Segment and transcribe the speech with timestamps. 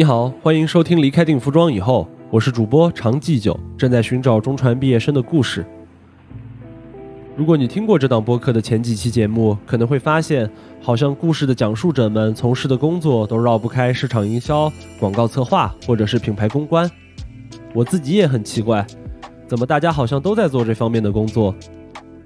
[0.00, 5.62] 你好，欢迎收听《离开定服装以后》，我是主播常记久，正在寻找中传毕业生的故事。
[7.36, 10.50] 如果你听过这档播客的前几期节目，可能会发现，
[10.80, 16.90] 好像故事的讲述者们从事的工作都绕不开市场营销、广告策划或者是品牌公关。
[17.74, 18.86] 我自己也很奇怪，
[19.46, 21.54] 怎么大家好像都在做这方面的工作？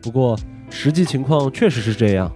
[0.00, 0.38] 不过
[0.70, 2.30] 实际情况确实是这样，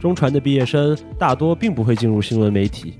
[0.00, 2.94] 中传的毕业生大多并不会进入新闻媒体。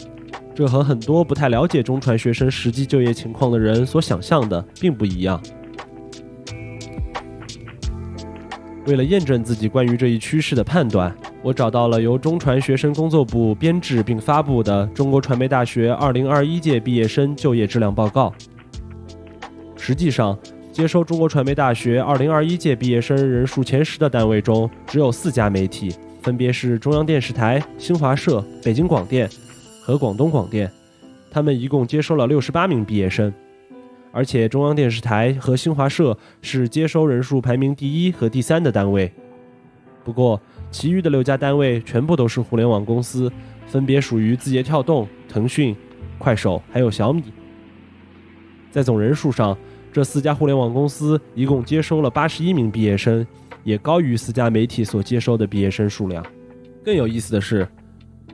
[0.56, 5.38] 这和很多不太了解中传学生实际就业情况的人所想象的并不一样。
[8.87, 18.33] 为了验证自己关于这一趋势的判断，我找到了由中传学生工作部编制并发布的《中国传媒大学2021届毕业生就业质量报告》。
[19.77, 20.38] 实际上，
[20.73, 29.28] 接收中国传媒大学2021届毕业生人数前十的单位中，只有四家媒体，分别是中央电视台、新华社、北京广电。
[29.87, 30.69] 和广东广电，
[31.31, 33.33] 他们一共接收了六十八名毕业生，
[34.11, 39.09] 而且中央电视台和新华社是接收人数排名第一和第三的单位。
[40.03, 43.31] 不过，其余的六家单位全部都是互联网公司，
[43.69, 45.73] 分别属于字节跳动、腾讯、
[46.19, 47.23] 快手还有小米。
[48.73, 49.56] 在总人数上，
[49.93, 53.25] 这四家互联网公司一共接收了八十一名毕业生，
[53.62, 56.27] 也高于四家媒体所接收的毕业生数量。
[56.84, 57.65] 更有意思的是。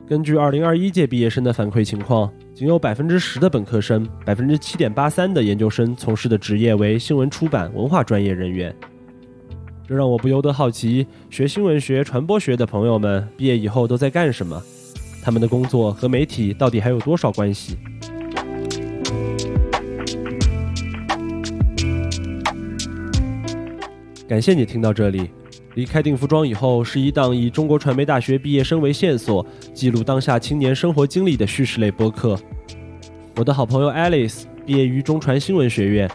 [0.05, 8.75] 根据二零二一届毕业生的反馈情况，仅有百分之十的本科生，百分之七点八三的研究生从事的职业为新闻出版文化专业人员。
[9.87, 14.61] 这让我不由得好奇，学新闻学、传播学的朋友们毕业以后都在干什么？
[15.23, 17.77] 他们的工作和媒体到底还有多少关系？
[24.27, 25.29] 感谢你听到这里。
[25.75, 29.43] 离开定服装以后，是一档以中国传媒大学毕业生为线索，
[29.73, 32.37] 记录当下青年生活经历的叙事类播客。
[33.35, 36.07] 我的好朋友 Alice 毕业于中传新闻学院，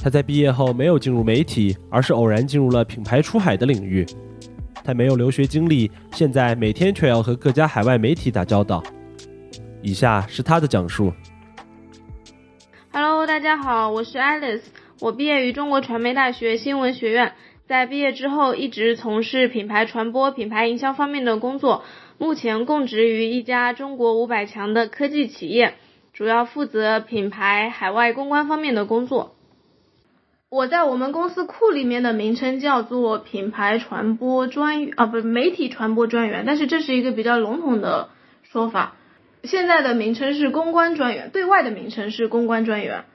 [0.00, 4.06] 她在毕业后没有进入媒体，而是偶然进入了品牌出海的领域。
[4.84, 8.80] 她没有留学经历，现在每天却要和各家海外媒体打交道。
[9.82, 11.12] 以下是她的讲述。
[12.92, 14.62] Hello，大家好，我是 Alice，
[15.00, 17.32] 我毕业于中国传媒大学新闻学院。
[17.66, 21.84] 在毕业之后，一直从事品牌传播、品牌营销方面的工作。
[22.18, 25.74] 目前供职于一家中国五百强的科技企业，
[26.12, 29.34] 主要负责品牌海外公关方面的工作。
[30.50, 38.10] 我在我们公司库里面的名称叫做品牌传播专啊，不媒体传播专员，但是这是一个比较笼统的
[38.42, 38.94] 说法。
[39.42, 43.06] 现在的名称是公关专员，对外的名称是公关专员。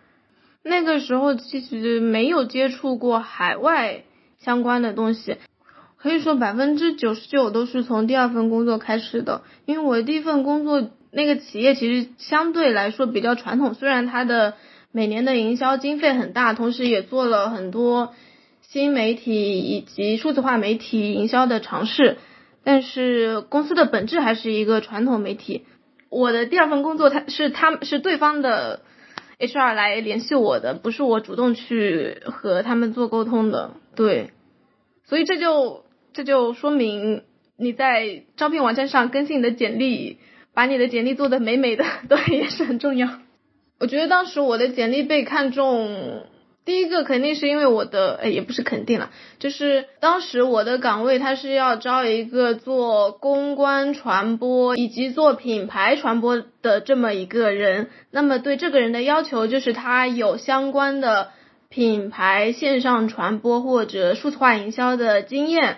[0.63, 4.03] 那个时候其实没有接触过海外。
[4.39, 5.37] 相关的东西，
[5.97, 9.41] 可以说百分之九十九都是从第二份工作开始的。
[9.65, 14.53] 因为我的第一份工作那个企业其实相对来说比较传统，虽然它的
[14.91, 18.13] 每年的营销经费很大，同时也做了很多
[18.61, 22.17] 新媒体以及数字化媒体营销的尝试，
[22.63, 25.65] 但是公司的本质还是一个传统媒体。
[26.09, 28.81] 我的第二份工作，他是他们是对方的
[29.37, 33.71] HR 来联系我的，不是我主动去和他们做沟通的。
[33.99, 34.31] 对，
[35.03, 35.83] 所以这就
[36.13, 37.23] 这就说明
[37.57, 40.19] 你在招聘网站上更新你的简历，
[40.53, 43.09] 把你的简历做的美美的， 对，也是很重要。
[43.77, 46.23] 我觉得当时我的简历被看中，
[46.63, 61.31] 第一个肯定是因为我的，哎，也不是肯定了，就是当时我的岗位它是要招一个做公关传播以及做品牌传播的这么一个人，那么对这个人的要求就是他有相关的。
[61.69, 65.77] 品牌线上传播或者数字化营销的经验，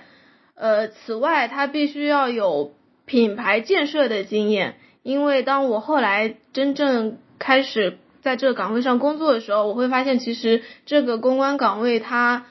[0.56, 2.74] 呃，此外，他必须要有
[3.06, 4.78] 品牌建设的经验。
[5.04, 12.46] 因为当我后来真正开始在这个岗位上工作的时候，我会发现，其实这个公关岗位它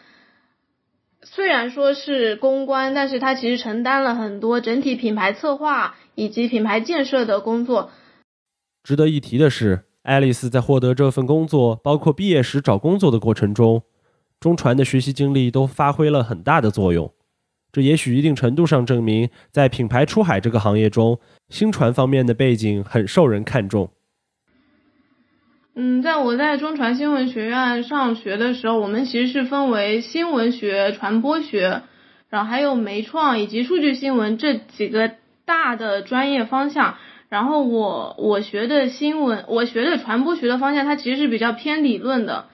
[1.23, 7.91] 虽然说是公关，但是它其实承担了很多整体品牌策划以及品牌建设的工作。
[8.83, 9.85] 值得一提的是。
[10.03, 13.83] 爱丽丝在获得这份工作，包括毕业时找工作的过程中，
[14.41, 17.13] 中传的学习经历都发挥了很大的作用。
[17.71, 21.21] 这也许一定程度上证明，在品牌出海这个行业中，
[21.51, 23.91] 新传方面的背景很受人看重。
[25.77, 31.83] 嗯，在我在中传新闻学院上学的时候，我们其实是分为新闻学、传播学，
[32.29, 35.13] 然后还有媒创以及数据新闻这几个
[35.45, 36.97] 大的专业方向。
[37.31, 42.47] 然后我我学的新闻，我学的传播学的方向，它其实是比较偏理论的，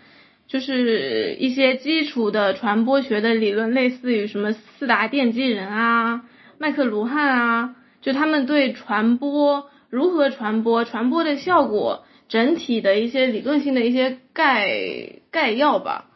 [0.47, 6.25] 就是一些基础的传播学的理论，类似于什么四大奠基人啊、
[6.59, 14.69] 麦克卢汉啊，就他们对传播如何传播、传播的效果整体的一些理论性的一些概
[15.31, 16.11] 概要吧。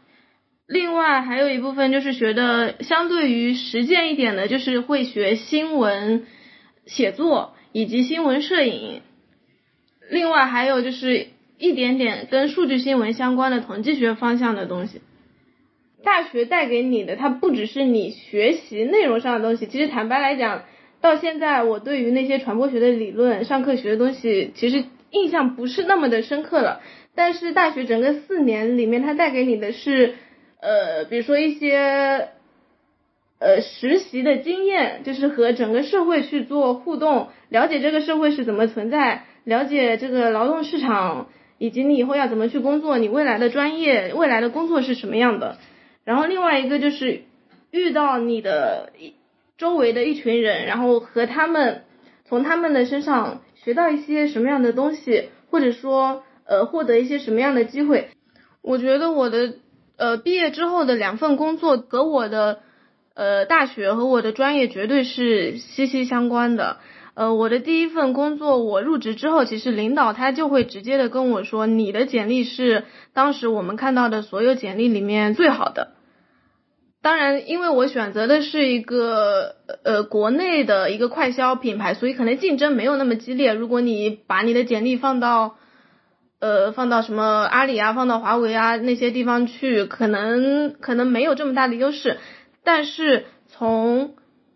[0.66, 6.26] 另外还有一部分就是学的相对于实践一点的，就是会学新闻
[6.84, 9.02] 写作以及新闻摄影。
[10.10, 11.28] 另外还有就是
[11.58, 15.00] 一点点跟数据新闻相关的统计学方向的东西。
[16.02, 19.66] 大学带给你的，它不只是你学习内容上的东西。
[19.66, 20.64] 其实坦白来讲，
[21.00, 26.80] 到现在我对于那些传播学的理论、上课学的东西，其实印象不是那么的深刻了。
[27.14, 30.14] 但是大学整个四年里面，它带给你的是，
[30.60, 32.28] 呃，比如说一些，
[33.40, 45.56] 呃，实习的经验，就是和整个社会去做互动，了解这个社会是怎么存在，了解这个劳动市场，以及你以后要怎么去工作，你未来的专业、未来的工作是什么样的。
[46.04, 47.22] 然后另外一个就是
[47.70, 48.92] 遇到你的
[49.56, 51.84] 周围的一群人，然后和他们
[52.26, 58.10] 从他们的身上学到一些什么样的东西，或者说呃获得一些什么样的机会。
[58.60, 59.54] 我觉得我的
[59.96, 62.60] 呃毕业之后的两份工作和我的
[63.14, 66.78] 呃大学和我的专业绝对是息息相关的。
[67.14, 75.88] 呃，我的第一份工作，我入职之后，其实领导他就会直接的跟我说，你的简历是当时我们看到的所有简历里面最好的。
[77.02, 83.54] 当然，因为我选择的是一个呃国内的一个快消品牌，所以可能竞争没有那么激烈。
[83.54, 85.56] 如果你把你的简历放到
[86.40, 92.18] 呃放到什么阿里啊，放到华为啊那些地方去，可能可能没有这么大的优势。
[92.64, 94.14] 但是从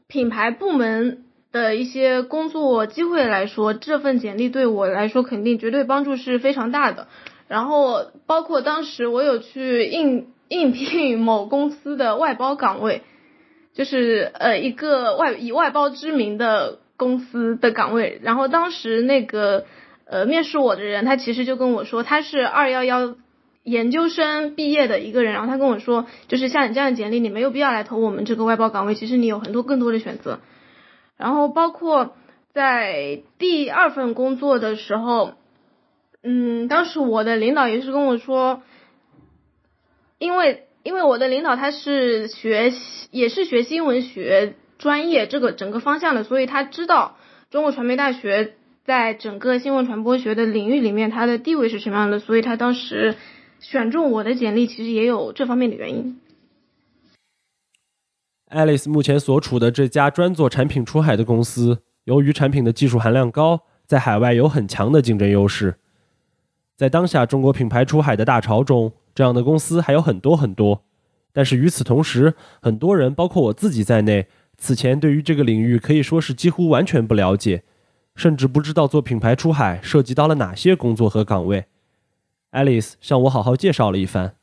[0.08, 7.08] 品牌部门的一些工作机会来说，这份简历对我来说肯定绝对帮助是非常大的。
[7.48, 10.28] 然后包括当时我有去应。
[10.48, 13.00] 应聘某公司的外包岗位，
[13.72, 18.20] 就是呃一个外以外包知名的公司的岗位。
[18.22, 19.64] 然后当时那个
[20.04, 23.16] 呃面试我的人，他其实就跟我说，他是二幺幺
[23.64, 25.32] 研究生毕业的一个人。
[25.32, 30.38] 然后他跟我说，就是像你这样的简历，你没有必要来投我们这个外包岗位，其实你有很多更多的选择。
[31.16, 32.14] 然后包括
[32.52, 35.32] 在第二份工作的时候，
[36.22, 38.62] 嗯，当时我的领导也是跟我说。
[40.20, 42.72] 因为因为我的领导他是学
[43.10, 47.16] 也是学新闻学专业这个整个方向的，所以他知道
[47.50, 53.16] 中国传媒大学在整个新闻传播学的领域里面它的地位是什么样的，所以他当时
[53.70, 56.20] 选中我的简历，其实也有这方面的原因。
[58.50, 65.76] Alice 目前所处的这家专做产品出海的公司，由于产品的技术含量高，在海外有很强的竞争优势，
[66.76, 68.92] 在当下中国品牌出海的大潮中。
[69.14, 70.84] 这样的公司还有很多很多，
[71.32, 74.26] 但是与此同时，很多人，包括我自己在内，
[74.58, 77.62] 此前对于这个领域可以说是几乎完全不了解，
[78.16, 81.66] 甚至不知道做品牌出海涉及到了哪些工作和岗位。
[82.54, 84.36] Alice 向我好好介绍了一番。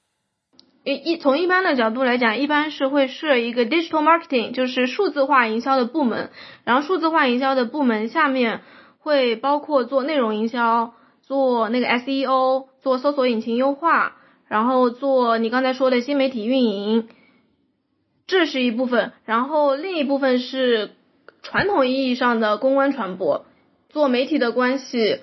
[0.83, 6.29] 一一从一般的角度来讲，一般是会设一个 digital marketing，就是数字化营销的部门，
[6.65, 8.61] 然后数字化营销的部门下面
[8.99, 14.17] 会包括做内容营销，做那个 SEO，做搜索引擎优化。
[14.47, 17.07] 然后做你刚才说的新媒体运营，
[18.27, 19.13] 这是一部分。
[19.23, 20.91] 然后另一部分是
[21.41, 23.45] 传统意义上的公关传播，
[23.88, 25.21] 做媒体的关系，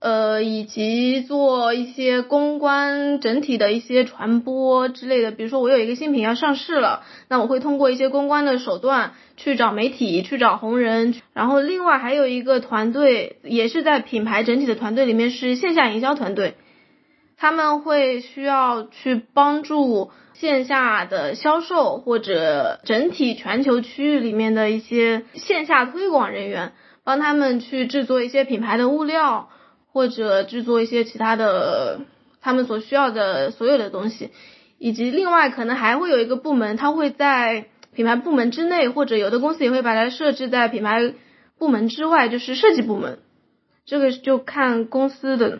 [0.00, 5.32] 呃，以及做一些公关整体的一些传播之类的。
[5.32, 11.16] 比如说我有一个新品要上市了，那我会通过一些公关的手段去找媒体，去找红人。
[11.32, 16.54] 然后另外还有一个团队，也是在品牌整体的团队里面是线下营销团队。
[17.36, 26.72] 他们会需要去帮助线下的销售或者整体全球区域里面的一些线下推广人员，
[27.04, 29.50] 帮他们去制作一些品牌的物料，
[29.92, 32.00] 或者制作一些其他的
[32.40, 34.30] 他们所需要的所有的东西，
[34.78, 41.14] 以及另外可能还会有一个部门，他会在品牌部门之内，或者有的公司也会把它设置在品牌
[41.58, 43.18] 部门之外，就是设计部门，
[43.84, 45.58] 这个就看公司的。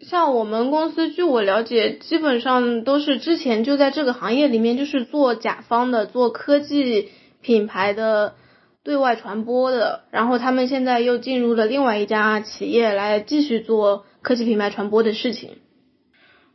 [0.00, 7.10] 像我们公司，据我了解，基本上都是之前就在这个行业里面，就是做甲方的，做科技
[7.42, 8.34] 品牌的
[8.84, 10.02] 对外传播的。
[10.10, 15.58] 然后他们现在又进入了另外一家企业，来继续做科技品牌传播的事情。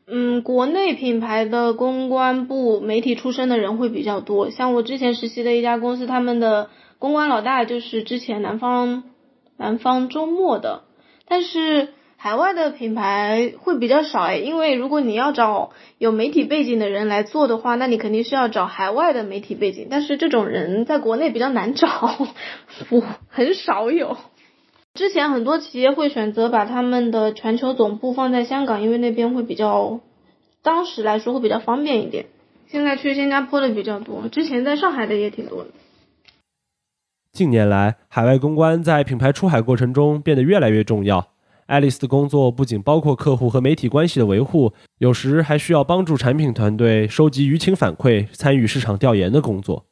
[0.08, 4.52] 嗯，国内品牌的公关部媒体出身的人会比较多。
[4.52, 9.04] 像我之前实习的一家公司，他们的公关老大就是之前南方
[9.58, 10.84] 南方周末的，
[11.28, 11.95] 但是。
[12.18, 21.88] 海外的品牌会比较少哎，因为如果你要找有媒体背景的人来做的话，那你肯定是要找海外的媒体背景，但是这种人在国内比较难找，
[22.90, 24.18] 不 很少有。
[24.96, 30.00] 之前很多企业会选择把他们的全球总部放在香港，因为那边会比较，
[30.64, 32.26] 当时来说会比较方便一点。
[32.68, 35.70] 现在去新加坡的比较多，之前在上海的也挺多的。
[37.32, 41.28] 近年来，海外公关在品牌出海过程中变得越来越重要。
[41.68, 49.86] 爱丽丝的工作不仅包括客户和媒体关系的维护，有时还需要帮助产品团队收集舆情反馈、参与市场调研的工作。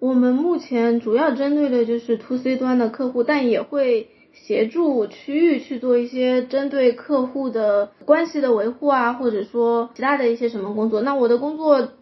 [0.00, 11.02] 我们目前主要针对的就是 to C 端的客户，但也会协助区域去做一些针对客户的关系的维护啊，或者说其他的一些什么工作。
[11.02, 11.92] 那我的工作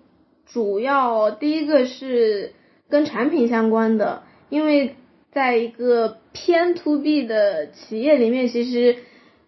[0.46, 2.54] 主要第一个是
[2.88, 4.96] 跟产品相关的，因为
[5.34, 8.96] 在一个偏 to B 的企业里面，其实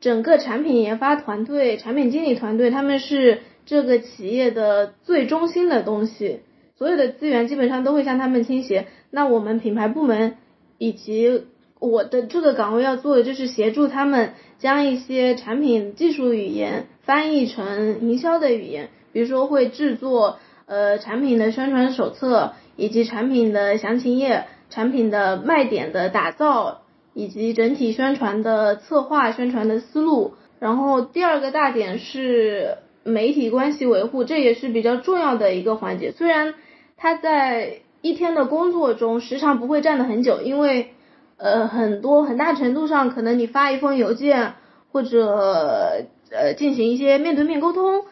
[0.01, 6.41] 整个产品研发团队、产品经理团队，他们是这个企业的最中心的东西。
[6.77, 8.89] 所有的资源基本上都会向他们倾斜。
[9.11, 10.37] 那我们品牌部门
[10.77, 11.45] 以及
[11.79, 26.83] 我的这个岗位要做的就是协助他们将一些产品技术语言翻译成营销的语言，比如说会制作呃产品的宣传手册，以及产品的详情页、产品的卖点的打造，
[27.15, 30.35] 以及整体宣传的策划、宣传的思路。
[30.59, 36.13] 然后第二个大点是媒体关系维护，这也是比较重要的一个环节。
[36.13, 36.55] 虽然
[36.97, 40.95] 他在一天的工作中时常不会站的很久，因为
[41.37, 44.55] 呃很多很大程度上可能你发一封邮件
[44.91, 48.05] 或者呃进行一些面对面沟通，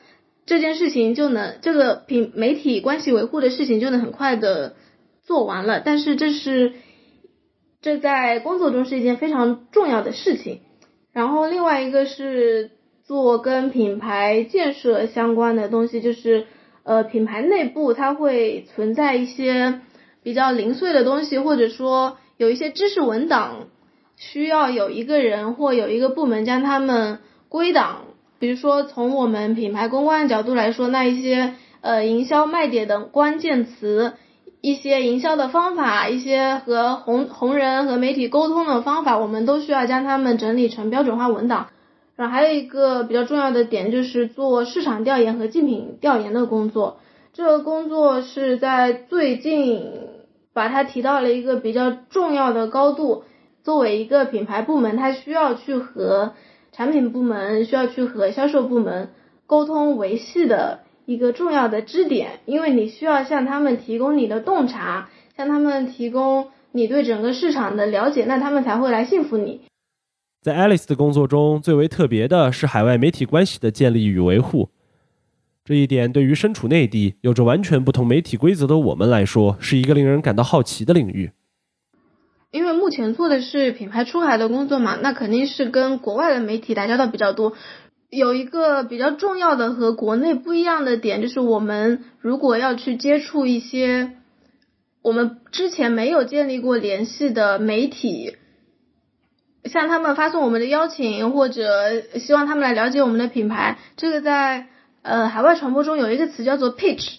[0.46, 4.76] 这件事情就能这个品媒体关系维护的事情就能很快的
[5.22, 5.80] 做完了。
[5.80, 6.72] 但是这是
[7.80, 10.60] 这在工作中是一件非常重要的事情。
[11.12, 12.70] 然后另外一个是
[13.04, 16.46] 做跟品牌建设相关的东西，就是。
[16.86, 19.80] 呃，品牌内部它会存在一些
[20.22, 23.68] 比较零碎的东西，或者说有一些知识文档，
[24.18, 28.04] 需要有一个人或有一个部门将它们归档。
[28.44, 34.12] 比如说，从我们品牌公关的角度来说，那一些呃营销卖点的关键词，
[34.60, 41.68] 一些营销的方法，一些和红红人和媒体沟通的方法，我们都需要将它们整理成标准化文档。
[42.16, 46.98] 然后还有一个比较重要的点就是做市场调研和竞品调研的工作，
[47.32, 49.90] 这个工作是在最近
[50.52, 53.24] 把它提到了一个比较重要的高度。
[53.62, 56.34] 作为一个品牌部门，它需要去和
[56.76, 59.10] 产品部门、需要去和销售部门
[59.46, 69.60] 沟通维系的一个重要的支点，因为你需要向他们提供你的洞察，向他们提供你对整个市场的了解，那他们才会来信服你。
[70.42, 74.70] 在 Alice 的工作中，最为特别的是海外媒体关系的建立与维护。
[75.64, 81.30] 这一点对于身处内地、有着完全不同媒体规则的我们来说，是一个令人感到好奇的领域。
[82.54, 87.54] 因为目前做的是品牌出海的工作嘛，那肯定是跟国外的媒体打交道比较多。
[88.10, 94.12] 有一个比较重要的和国内不一样的点，就是我们如果要去接触一些
[95.02, 98.36] 我们之前没有建立过联系的媒体。
[99.64, 103.78] 向他们发送我们的邀请，或者希望他们来了解我们的品牌。
[103.96, 104.68] 这个在
[105.02, 107.14] 呃海外传播中有一个词叫做 pitch，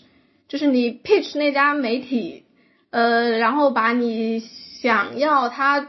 [0.47, 2.45] 就是你 pitch 那家媒体，
[2.91, 4.41] 呃，然后把你
[4.85, 5.87] 想要他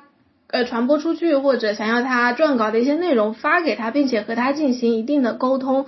[0.48, 5.84] 呃传播出去或者想要他撰稿的一些内容发给他，并且和他进行一定的沟通。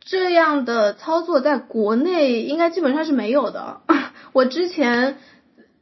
[0.00, 3.80] 这样的操作在国内应该基本上是没有的。
[4.34, 5.16] 我之前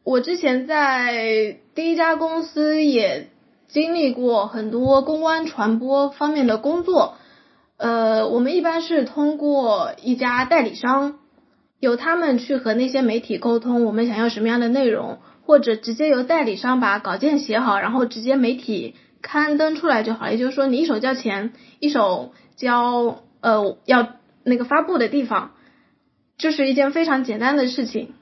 [0.04, 3.30] 我之前在第一家公司也。
[3.66, 7.16] 经历过很多公关传播方面的工作，
[7.76, 11.18] 呃，我们一般是通过一家代理商，
[11.80, 20.30] 由他们去和那些媒体沟通我们想要什么样的内容，或者直接由代理商把稿件写好，然后直接媒体刊登出来就好。
[20.30, 24.08] 也就是说，你一手交钱，一手交呃要
[24.42, 25.52] 那个发布的地方，
[26.38, 28.14] 这是一件非常简单的事情。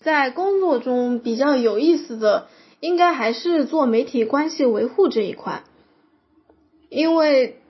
[0.00, 2.48] 在工作中比较有意思的。
[2.84, 5.62] 应该还是做媒体关系维护这一块，
[6.88, 7.60] 因为，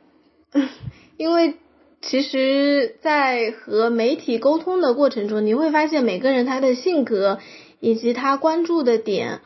[1.18, 1.56] 因为
[2.00, 7.40] 其实，在和媒体沟通的过程中，你会发现每个人他的性格
[7.82, 9.40] 以及他关注的点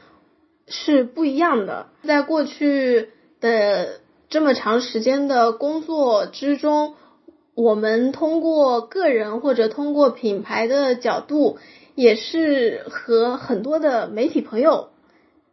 [0.69, 1.87] 是不一样的。
[2.05, 3.09] 在过去
[3.41, 6.97] 的这么长时间的工作之中，
[7.55, 11.57] 我们通过个人或者通过品牌的角度，
[11.95, 14.91] 也是和很多的媒体朋友。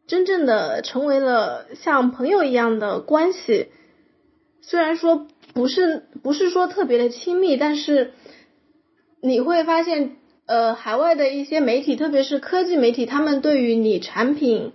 [0.06, 3.70] 真正的成为了像朋友一样的关系，
[4.60, 8.12] 虽然说不是不是说特别的亲密，但是
[9.22, 10.18] 你会发现，
[10.54, 14.72] 呃，海外的一些媒体，特别是科技媒体，他们对于你产品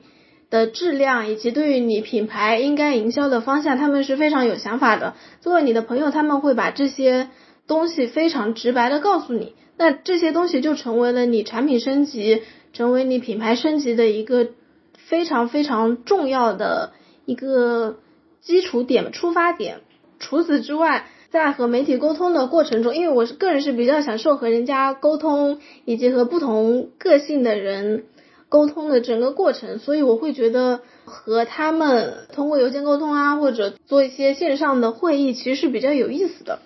[0.51, 5.15] 的质量以及对于你品牌应该营销的方向，他们是非常有想法的。
[5.41, 7.29] 作为你的朋友，他们会把这些
[7.69, 12.43] 东西非常直白的告诉你，那这些东西就成为了你产品升级、
[12.73, 14.49] 成为你品牌升级的一个
[14.97, 16.91] 非常非常重要的
[17.25, 18.01] 一个
[18.41, 19.79] 基础点、出发点。
[20.19, 28.05] 除此之外，在和媒体沟通的过程中，因为我是个人是比较享受和人家沟通，以及和不同个性的人。
[28.51, 36.61] 沟通的整个过程，所以我会觉得和他们通过邮件沟通啊，或者做一些线上的会议，其实是比较有意思的。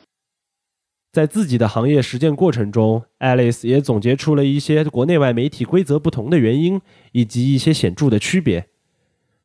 [1.10, 8.66] 在自己的行业实践过程中，Alice 也总结出了一些国内外媒体规则不同的原因，以及一些显著的区别。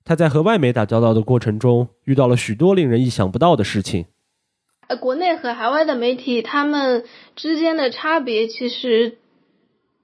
[0.05, 4.05] 他在和外媒打交道的过程中，遇到了许多令人意想不到的事情。
[4.88, 7.03] 呃，国内和海外的媒体，他们
[7.36, 9.17] 之间的差别其实。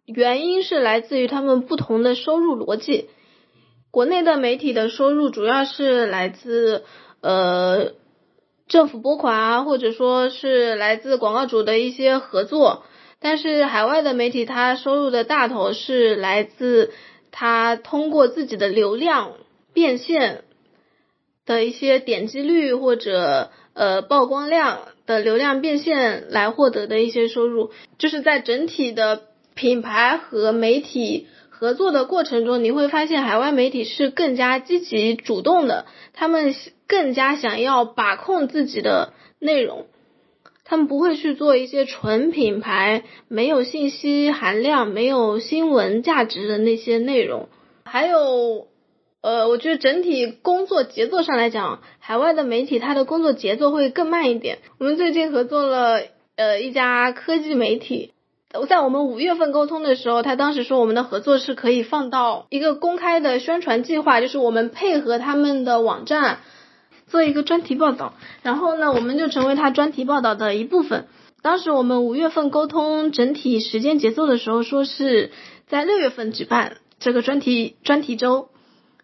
[0.05, 3.07] 原因是来自于他们不同的收入逻辑。
[3.89, 6.83] 国内的媒体的收入主要是来自
[7.21, 7.93] 呃
[8.67, 12.83] 政府拨款啊，或者说是来自广告主的一些合作。
[13.21, 16.91] 但是海外的媒体，它收入的大头是来自
[17.31, 19.35] 它通过自己的流量
[19.71, 20.43] 变现
[21.45, 29.23] 的一些点击率或者呃曝光量的流量变现来获得的一些收入，就是在整体的。
[29.55, 36.55] 品牌和媒体合作的过程中，你会发现海外媒体是更加积极主动的，他们
[36.87, 39.85] 更加想要把控自己的内容，
[40.65, 47.47] 他们不会去做一些纯品牌、没有信息含量、没有新闻价值的那些内容。
[47.85, 48.65] 还有，
[49.23, 54.59] 呃，我觉得整体工作节奏上来讲，海外的媒体它的工作节奏会更慢一点。
[54.79, 56.01] 我们最近合作了
[56.35, 58.11] 呃一家科技媒体。
[58.53, 66.39] 我在我们五月份沟通的时候，他当时说我们的合作是可以放到一个公开的宣传计划，就是我们配合他们的网站
[67.07, 71.07] 做一个专题报道，然后呢，我们就成为他专题报道的一部分。
[71.41, 75.31] 当时我们五月份沟通整体时间节奏的时候，说是
[75.65, 78.49] 在六月份举办这个专题专题周，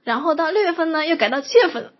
[0.04, 1.92] 然后到六月份呢又改到七月份，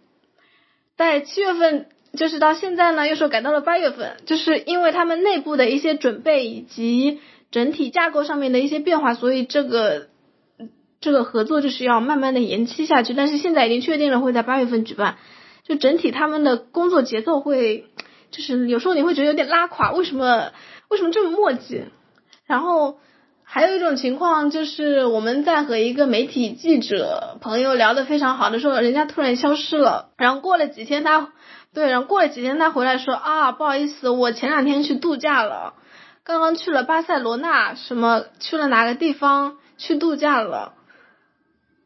[0.98, 7.20] 在七月份就是到现在呢又说改到了八月份，就是因为他们内部的一些准备以及。
[7.52, 10.10] 整体架构上面的一些变化，所以这个
[11.02, 13.16] 这个合作就是要慢慢的延期下去。
[13.16, 15.18] 但是现在已经确定了会在八月份举办，
[15.64, 17.88] 就整体他们的工作节奏会，
[18.30, 20.52] 就是有时候你会觉得有点拉垮，为什么
[20.90, 21.86] 为什么这么磨叽？
[22.46, 23.00] 然后
[23.52, 31.30] 还有一种情况就是我们在和一个媒体记者朋友聊得非常好的时候，人家突然消失了，然后过了几天他，
[31.74, 35.74] 对，然后过了几天他回来说啊，不好意思，我前两天去度假了。
[36.24, 40.74] 刚刚去了巴塞罗那，什么去了哪个地方去度假了？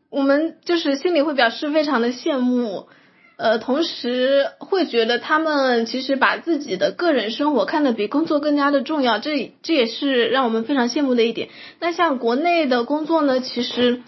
[0.09, 2.89] 我们就是心里会表示非常的羡慕，
[3.35, 11.49] 呃，同时会觉得他们其实把自己的个人生活看得比工作更加的重要，这这也是让我们非常羡慕的一点。
[11.79, 14.01] 那像国内的工作呢，其实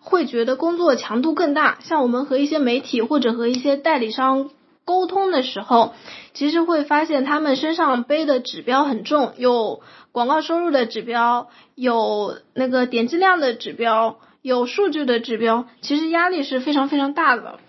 [0.00, 4.50] 会觉得工作强度更大，像我们和一些媒体或者和一些代理商。
[4.84, 5.94] 沟通的时候，
[6.34, 9.80] 其实会发现他们身上背的指标很重，有
[10.10, 17.60] 广告收入的指标，有那个点击量的指标，有数据的指标，其实压力是非常非常大的。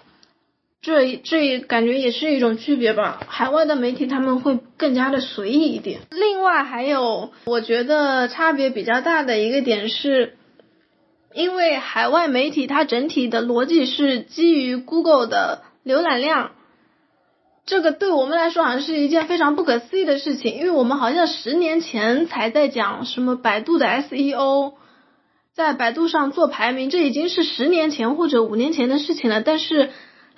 [0.84, 3.22] 这这感觉也是一种区别吧。
[3.28, 6.02] 海外的媒体他们会更加的随意一点。
[6.12, 10.36] 另外还有，我觉得差别比较大的一个点是，
[11.34, 16.52] 因为海外媒体它整体的逻辑是基于 Google 的浏览量。
[17.66, 24.74] 这个对我们来说好像是一件非常不可思议的事情，因为我们好像十年前才在讲什么百度的 SEO，
[25.56, 29.40] 在百度上做排名，这已经是十年前或者五年前的事情了。
[29.40, 29.92] 但是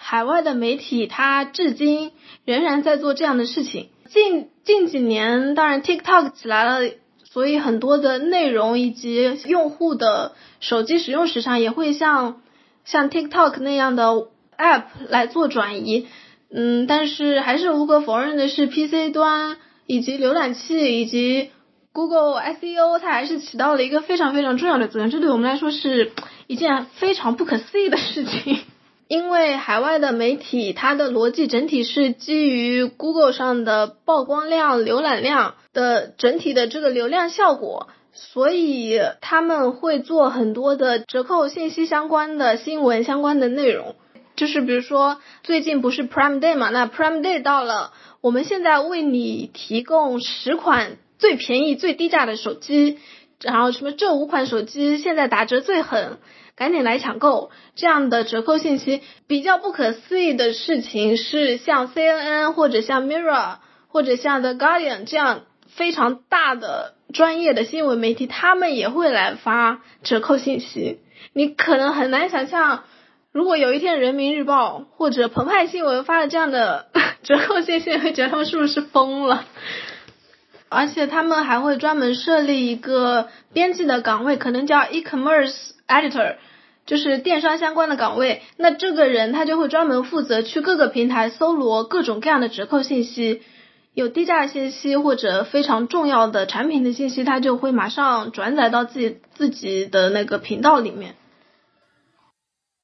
[0.08, 2.12] 海外的媒体它至今
[2.46, 3.90] 仍然在做这样的事情。
[4.08, 6.92] 近近几年，当然 TikTok 起来了，
[7.24, 12.44] 所以很多的内容以及用户的手机使用时长也会像
[12.84, 16.08] 像 TikTok 那样的 App 来做转移。
[16.52, 21.50] 嗯，但是还是无可否认的是，PC 端以及浏览器以及
[21.94, 25.10] Google SEO，它还是起到了一个非常非常重要的作用。
[25.10, 26.12] 这对我们来说是
[26.46, 28.60] 一件非常不可思议的事情。
[29.08, 43.96] 因为海外的媒体，它的逻辑整体是基于 Google 上的曝光量、浏览量的整体的这个流量效果，所以他们会做很多的折扣信息相关的新闻相关的内容。
[44.36, 46.70] 就是比如说，最近不是 Prime Day 嘛？
[46.70, 52.98] 那 Prime Day 到了，我们现在为你提供十款最便宜、最低价的手机，
[53.42, 56.18] 然后什么这五款手机现在打折最狠，
[56.56, 59.02] 赶紧来抢购这样的折扣信息。
[59.28, 71.00] 比较不可思议的事情是，像 CNN 或者像 Mirror 或者像 The Guardian 这样非常大的专业的新闻媒体，他们也会来发折扣信息。
[71.34, 72.84] 你可能很难想象，
[73.32, 76.88] 如果有一天人民日报或者澎湃新闻发了这样的
[77.24, 79.46] 折扣信息，会觉得他们是不是疯了？
[80.70, 86.36] 而且他们还会专门设立一个编辑的岗位，可能叫 e-commerce editor，
[86.86, 88.42] 就是电商相关的岗位。
[88.58, 93.42] 那这个人他就会专门负责去各个平台搜罗各种各样的折扣信息，
[93.94, 101.16] 有低价信息或者非常重要的产品的信息，他就会马上转载到自己自己的那个频道里面。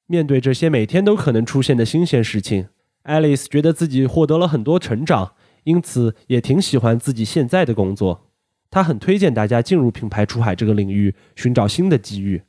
[0.06, 2.68] 面对这些每天都可能出现的新鲜事情
[3.04, 5.32] ，Alice 觉得自己获得了很多成长。
[5.64, 8.26] 因此，也挺喜欢自己现在的工作。
[8.68, 12.42] 他很推荐大家进入品牌出海这个领域，寻找新的机遇。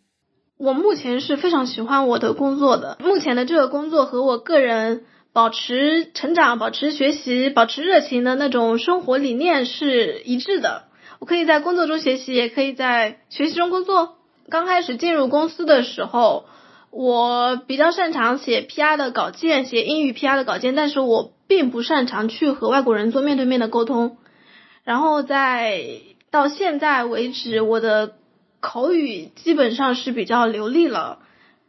[0.64, 2.98] 我目前是非常喜欢我的工作的。
[3.04, 10.86] 目前的这个工作和我个人保持成长、保持学习、保持热情的那种生活理念是一致的。
[11.20, 14.16] 我可以在工作中学习，也可以在学习中工作。
[14.48, 16.46] 刚开始进入公司的时候，
[16.92, 21.34] 我比较擅长写 PR 的稿件，写英语 PR 的稿件，但是我。
[21.46, 24.18] 并不擅长去和外国人做面对面的沟通，
[24.84, 25.84] 然后在
[26.32, 28.14] 到现在为止，我的
[28.64, 31.20] 口语基本上是比较流利了，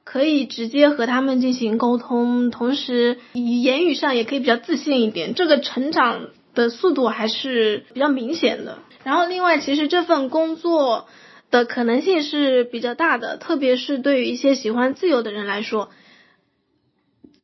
[0.04, 8.78] 可以直接和他们进行沟通，同时言语上也可以比较自信一点，这个成长的速度还是比较明显的。
[9.02, 11.08] 然后另外，其实这份工作
[11.50, 15.90] 的可能性是比较大的，特别是对于一些喜欢自由的人来说。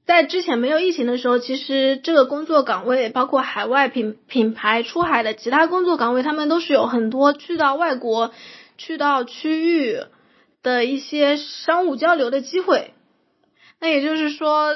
[0.06, 8.32] 在之前没有疫情的时候，其实这个工作岗位，包括海外品品牌出海的其他工作岗位，他们都是有很多去到外国、
[8.80, 10.00] 去到区域
[10.62, 12.94] 的一些商务交流的机会。
[13.78, 14.74] 那也就是说，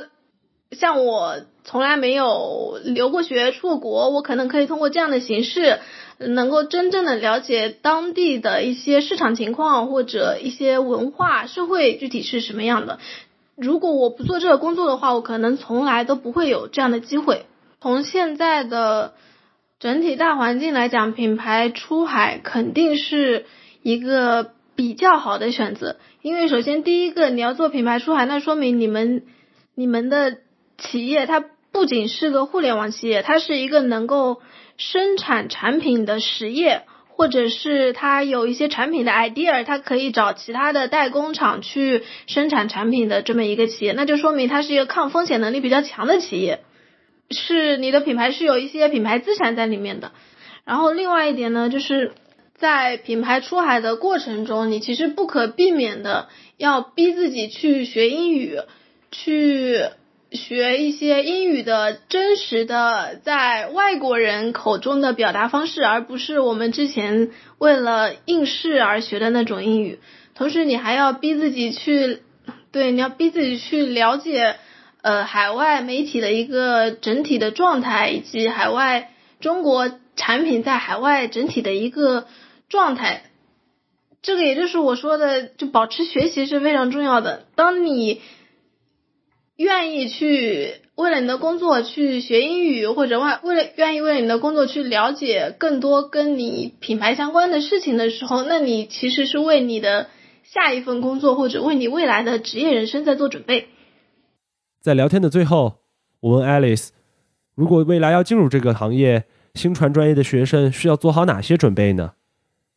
[0.72, 5.78] 像我从来没有留过学、出过国，我可能可以通过这样的形式，
[6.18, 12.98] 能够真正的了解当地的一些市场情况或者一些文化、社会具体是什么样的。
[13.56, 17.46] 如果我不做这个工作的话，我可能从来都不会有这样的机会。
[17.80, 19.14] 从现在的
[19.80, 23.46] 整体大环境来讲，品牌出海肯定是
[23.84, 25.96] 一个比较好的选择。
[26.22, 29.22] 因为首先第一个，你要做品牌出海，那说明你们
[29.76, 30.38] 你们的
[30.76, 34.42] 企业它不仅是个互联网企业，它是一个能够
[34.76, 36.82] 生产产品的实业。
[37.16, 46.64] 或者是它有一些产品的 idea，它可以找其他的代工厂去生产产品的这么一个企业，那就说明它是一个抗风险能力比较强的企业，
[47.30, 50.10] 是你的品牌是有一些品牌资产在里面的。
[50.64, 52.14] 然后另外一点呢，就是
[52.54, 58.58] 在品牌出海的过程中，你其实不可避免的要逼自己去学英语，
[59.10, 59.84] 去。
[60.32, 70.00] 学一些英语的真实的在外国人口中的表达方式，而不是我们之前为了应试而学的那种英语。
[70.34, 72.18] 同时，你还要逼自己去，
[72.72, 74.56] 对，你要逼自己去了解，
[75.02, 82.26] 呃，海外媒体的一个整体的状态，以及海外中国产品在海外整体的一个
[82.68, 83.24] 状态。
[84.22, 87.46] 这个也就是我说的，就保持学习是非常重要的。
[87.54, 88.22] 当你
[89.56, 100.08] 愿意去为了你的工作去学英语，或者外为了愿意为了你的工作去了解更多跟你品牌相关的事情的时候，那你其实是为你的
[100.42, 103.68] 下一份工作或者为你未来的职业人生在做准备。
[104.80, 105.74] 在聊天的最后，
[106.20, 106.88] 我问 Alice，
[107.54, 112.14] 如果未来要进入这个行业，新传专业的学生需要做好哪些准备呢？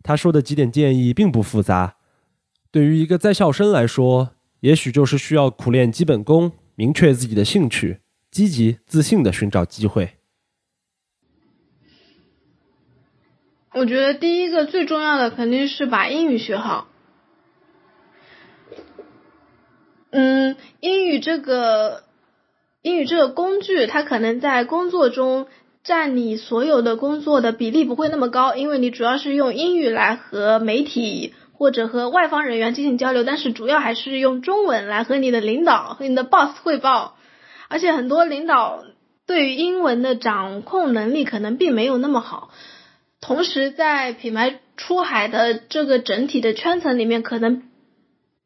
[0.04, 1.98] 他说的几点建议并不复杂，
[2.72, 6.54] 对于一个在校生来说，也许就是需要苦练基本功。
[6.76, 10.18] 明确自己的兴趣，积极自信的寻找机会。
[13.74, 16.88] 我觉得第一个最重要的肯定是把英语学好。
[20.12, 22.04] 嗯，英语这个
[22.84, 25.48] 英语这个工具，它可能在工作中
[25.88, 31.34] 占你所有的工作的比例不会那么高，因为你主要是用英语来和媒体。
[31.60, 37.18] 或者和外方人员进行交流，但是主要还是用中文来和你的领导和你的 boss 汇报，
[37.68, 38.84] 而且很多领导
[39.26, 42.52] 对于英文的掌控能力可能并没有那么好。
[43.22, 47.64] 同时，在品牌出海的这个整体的圈层里面，可能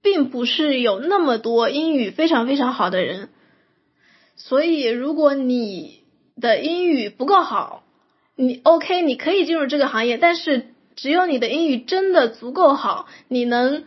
[0.02, 3.28] 并不是有那么多英语非常非常好的人。
[4.38, 6.01] 所以，如果你
[6.42, 7.84] 的英语不够好，
[8.36, 10.66] 你 OK，你可以进入这个行业，但是。
[10.94, 13.86] 只有你的英语真的足够好，你能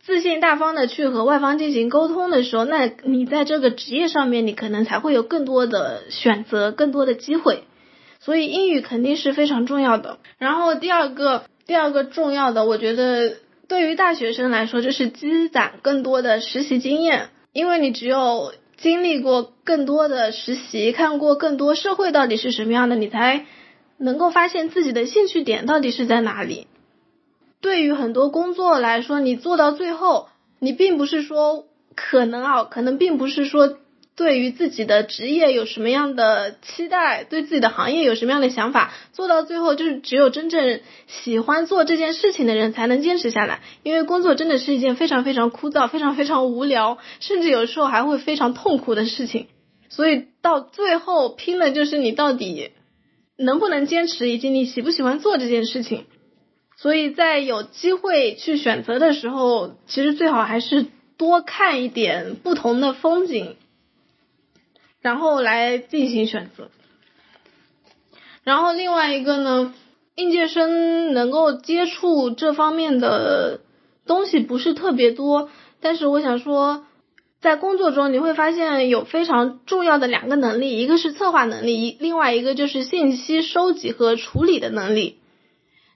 [0.00, 7.64] 自信大方的去和外方进行沟通的时候，那你在这个职业上面，你可能才会有更多的选择，更多的机会。
[8.18, 10.18] 所以英语肯定是非常重要的。
[10.38, 13.36] 然后第二个，第二个重要的，我觉得
[13.68, 23.46] 对于大学生来说，就是积攒更多的实习经验，因为你只有经历过更多的实习，看过更多社会到底是什么样的，你才。
[23.98, 26.66] 能够发现自己的兴趣点到底是在哪里。
[27.60, 33.78] 对于很多工作来说，你做到最后，你并不是说可能啊，可能并不是说
[34.16, 43.60] 对于自己的职业有什么样的期待，对自己的行业有什么样的想法，做到最后就是只有真正喜欢做这件事情的人才能坚持下来。
[43.82, 49.46] 因为工作真的是一件非常非常枯燥、非常非常无聊，甚至有时候还会非常痛苦的事情。
[49.88, 52.70] 所以到最后拼的就是你到底。
[53.38, 56.04] 能不能坚持，以及你喜不喜欢做这件事情，
[56.76, 63.56] 所以在有机会去选择的时候，其实最好还是多看一点不同的风景，
[65.02, 66.70] 然后来进行选择。
[68.42, 69.74] 然后另外一个呢，
[70.14, 73.60] 应届生能够接触这方面的
[74.06, 76.86] 东西不是特别多，但是我想说。
[77.42, 85.18] 在工作中，你会发现有非常重要的两个能力，一个是策划能力，另外一个就是信息收集和处理的能力。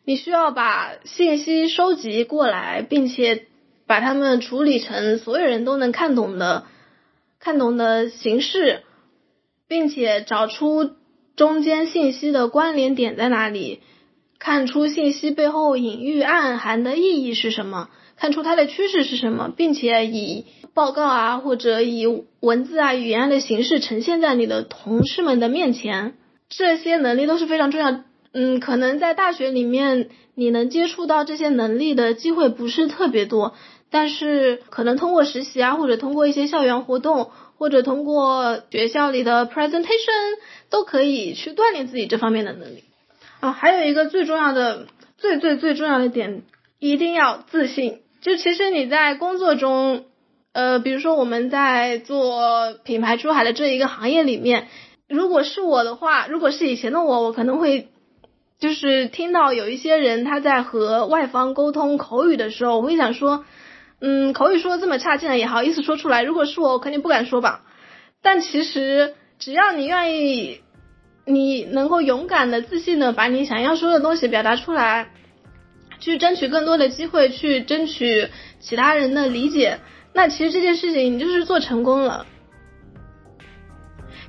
[0.05, 3.47] 你需要把信息收集过来，并且
[3.87, 6.65] 把它们处理成所有人都能看懂的、
[7.39, 8.83] 看懂的形式，
[9.69, 10.91] 并且找出
[11.37, 13.81] 中间信息的关联点在哪里，
[14.39, 20.45] 看出信息背后隐喻暗含的意义是什么，看出它的趋势是什么，并且以。
[20.75, 22.07] 报告啊，或者以
[22.41, 26.19] 文字啊、语言的形式呈现在你的同事们的面前，
[26.51, 28.03] 这些能力都是非常重要。
[28.33, 33.55] 嗯，可能在大学里面你能接触到这些能力的机会不是特别多，
[33.91, 40.39] 但是可能通过实习啊，或者通过一些校园活动，或者通过学校里的 presentation，
[40.71, 42.85] 都可以去锻炼自己这方面的能力。
[43.41, 44.87] 啊，还有一个最重要的、
[45.19, 46.43] 最最最重要的点，
[46.79, 48.01] 一定要自信。
[48.21, 50.05] 就其实你在工作中。
[50.59, 54.69] 呃，比如说我们在做品牌出海的这一个行业里面，
[55.07, 57.89] 如果是我的话，如果是以前的我，我可能会
[58.59, 63.45] 就是听到有一些人他在和外方沟通口语的时候，我会想说，
[64.01, 66.23] 嗯，口语说的这么差，劲了也好意思说出来。
[66.23, 67.63] 如果是我，我肯定不敢说吧。
[68.23, 70.61] 但其实只要你愿意，
[71.25, 75.11] 你能够勇敢的、自信的把你想要说的东西表达出来，
[75.99, 78.29] 去争取更多的机会，去争取
[78.61, 79.81] 其他人的理解。
[80.13, 82.27] 那其实这件事情你就是做成功了，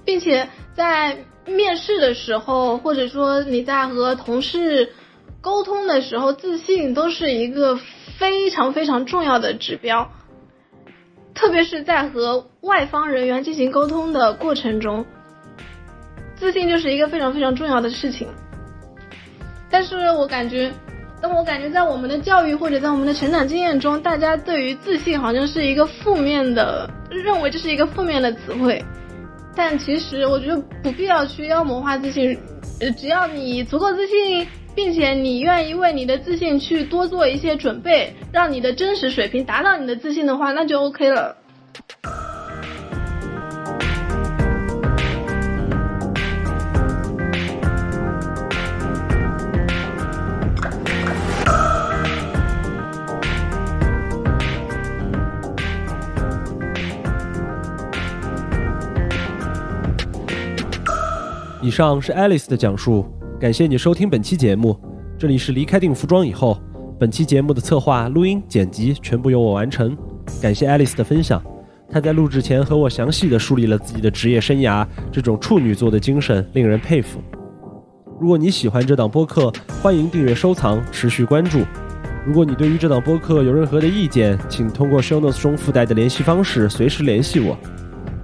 [0.05, 4.93] 并且在面试的时候，或者说你在和同事
[5.41, 7.79] 沟通的时候，自信都是一个
[8.17, 10.11] 非常非常重要的指标，
[11.33, 15.05] 特别是在和外方人员进行沟通的过程中，
[16.35, 18.27] 自信就是一个非常非常重要的事情。
[19.69, 20.71] 但是我感觉。
[21.19, 28.79] 但我感觉在我们的教育或者在我们的成长经验中，大家对于自信好像是一个负面的，认为这是一个负面的词汇。
[29.55, 32.37] 但其实我觉得不必要去妖魔化自信，
[32.95, 34.47] 只要你足够自信，
[34.77, 41.35] 并且你愿意为你的自信去多做一些准备，让你的真实水平达到你的自信的话，那就 OK 了。
[61.63, 63.05] 以上是 Alice 的讲述，
[63.39, 64.75] 感谢你收听本期节目。
[65.15, 66.59] 这里是离开定服装以后，
[66.99, 69.95] 本期节目的策划、录音、剪辑全部由我完成。
[70.41, 71.39] 感谢 Alice 的分享，
[71.87, 77.21] 她在录制前和我详细的梳理了自己的职业生涯，这种处女座的精神令人佩服。
[78.19, 81.59] 如果你喜欢这档播客，欢迎订阅、收藏、持续关注。
[82.25, 87.55] 如果你对于这档播客有任何的意见，请通过 Show Notes 中附带的联系方式随时联系我。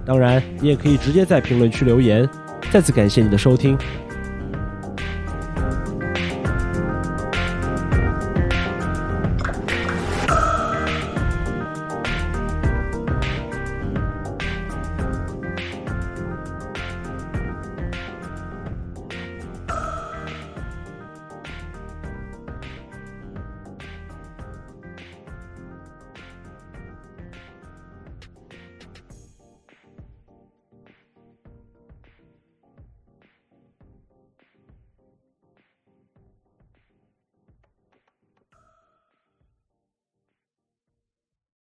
[0.04, 2.28] 当然，你也可以直接在评论区留言。
[2.72, 3.78] 再次感谢你的收听，